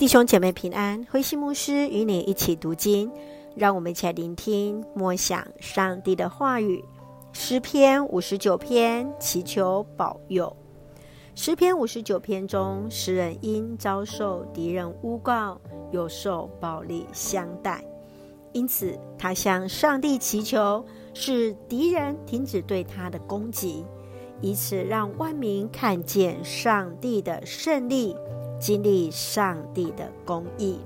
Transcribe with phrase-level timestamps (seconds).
[0.00, 3.12] 弟兄姐妹平安，慧馨牧师与你一起读经，
[3.54, 6.82] 让我们一起来聆听默想上帝的话语。
[7.34, 10.56] 诗篇五十九篇，祈求保佑。
[11.34, 15.60] 诗篇五十九篇中，诗人因遭受敌人诬告，
[15.92, 17.84] 又受暴力相待，
[18.52, 20.82] 因此他向上帝祈求，
[21.12, 23.84] 使敌人停止对他的攻击，
[24.40, 28.16] 以此让万民看见上帝的胜利。
[28.60, 30.78] 经历上帝的公义。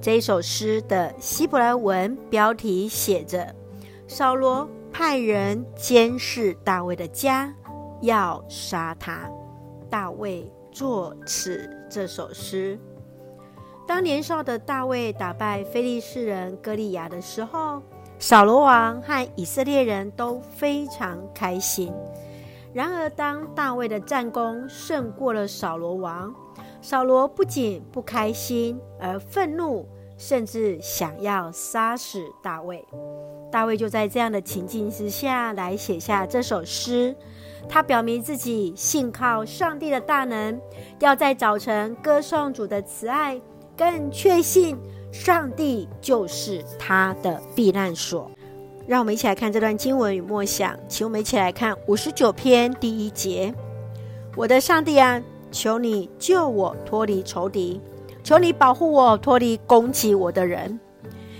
[0.00, 3.52] 这一首诗的希伯来文标题写着
[4.06, 7.52] ：“扫罗派人监视大卫的家，
[8.02, 9.30] 要杀他。”
[9.88, 12.78] 大卫作此这首诗。
[13.86, 17.82] 当年少的大卫打败非利士人歌利亚的时候，
[18.18, 21.92] 扫罗王和以色列人都非常开心。
[22.72, 26.34] 然而，当大卫的战功胜过了扫罗王，
[26.82, 29.86] 扫罗不仅不开心，而愤怒，
[30.18, 32.84] 甚至想要杀死大卫。
[33.52, 37.14] 大卫就在这样的情境之下来写下这首诗。
[37.68, 40.60] 他表明自己信靠上帝的大能，
[40.98, 43.40] 要在早晨歌颂主的慈爱，
[43.76, 44.76] 更确信
[45.12, 48.28] 上帝就是他的避难所。
[48.88, 53.54] 让我们一起来看这段经文与默想，请我们一起来看五十九篇第一节：
[54.34, 55.22] 我的上帝啊！
[55.52, 57.80] 求你救我脱离仇敌，
[58.24, 60.80] 求你保护我脱离攻击我的人。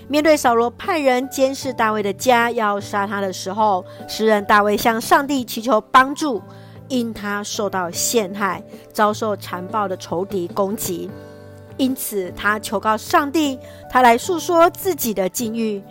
[0.07, 6.41] 面对扫罗派人监视大卫的家，要杀他的时候，诗人大卫向上帝祈求帮助，
[6.87, 11.09] 因他受到陷害，遭受残暴的仇敌攻击，
[11.77, 13.57] 因此他求告上帝，
[13.89, 15.81] 他来诉说自己的境遇。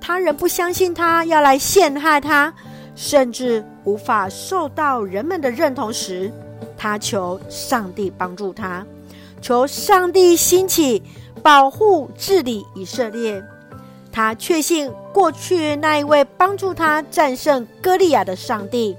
[0.00, 2.52] 他人不相信他要来陷害他，
[2.94, 6.30] 甚至无法受到人们的认同时。
[6.76, 8.86] 他求上帝帮助他，
[9.40, 11.02] 求上帝兴起
[11.42, 13.42] 保护治理以色列。
[14.10, 18.96] 他确信过去那一位帮助他战胜歌利亚的上帝，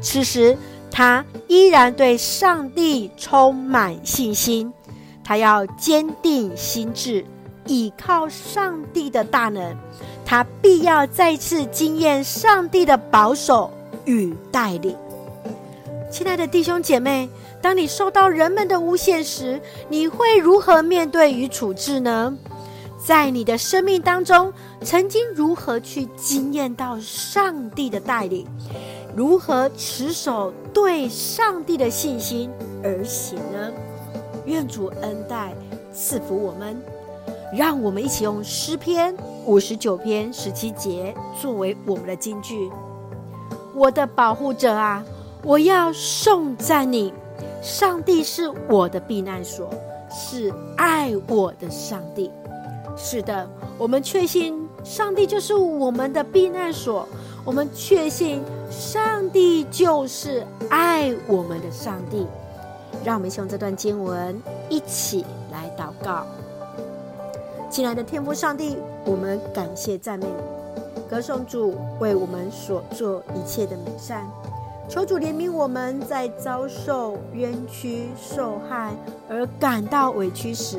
[0.00, 0.56] 此时
[0.90, 4.72] 他依然对上帝充满信心。
[5.22, 7.24] 他要坚定心志，
[7.66, 9.76] 倚靠上帝的大能，
[10.24, 13.70] 他必要再次经验上帝的保守
[14.04, 14.96] 与带领。
[16.08, 17.28] 亲爱的弟兄姐妹，
[17.60, 22.36] 当你受到人们的诬陷时，你会如何面对与处置呢？
[23.04, 24.52] 在你的生命当中，
[24.82, 28.46] 曾经如何去经验到上帝的带领？
[29.14, 32.50] 如何持守对上帝的信心
[32.82, 33.70] 而行呢？
[34.44, 35.52] 愿主恩待
[35.92, 36.80] 赐福我们，
[37.52, 39.14] 让我们一起用诗篇
[39.44, 42.70] 五十九篇十七节作为我们的金句：
[43.74, 45.04] 我的保护者啊！
[45.46, 47.14] 我要颂赞你，
[47.62, 49.70] 上帝是我的避难所，
[50.10, 52.32] 是爱我的上帝。
[52.96, 53.48] 是的，
[53.78, 57.06] 我们确信上帝就是我们的避难所，
[57.44, 62.26] 我们确信上帝就是爱我们的上帝。
[63.04, 66.26] 让我们用这段经文一起来祷告。
[67.70, 74.28] 亲爱的天父上帝，我们感谢赞美你，歌颂主为我们所做一切的美善。
[74.88, 78.94] 求主怜悯我们，在遭受冤屈、受害
[79.28, 80.78] 而感到委屈时，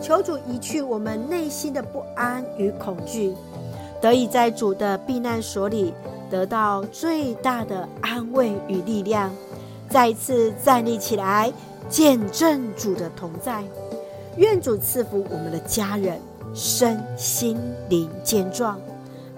[0.00, 3.34] 求主移去我们内心的不安与恐惧，
[4.00, 5.94] 得以在主的避难所里
[6.30, 9.32] 得到最大的安慰与力量，
[9.88, 11.50] 再一次站立起来，
[11.88, 13.64] 见证主的同在。
[14.36, 16.20] 愿主赐福我们的家人，
[16.54, 17.58] 身心
[17.88, 18.78] 灵健壮，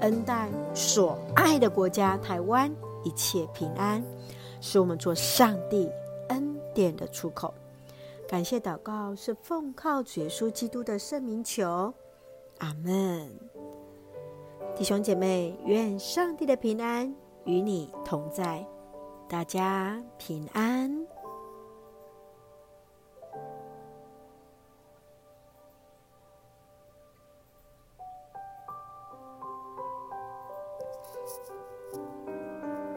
[0.00, 2.70] 恩待所爱的国家台湾。
[3.04, 4.02] 一切平安，
[4.60, 5.90] 是我们做上帝
[6.28, 7.52] 恩典的出口。
[8.28, 11.92] 感谢祷告是奉靠主耶稣基督的圣名求，
[12.58, 13.30] 阿门。
[14.74, 17.14] 弟兄姐妹，愿上帝的平安
[17.44, 18.66] 与你同在，
[19.28, 21.06] 大家平安。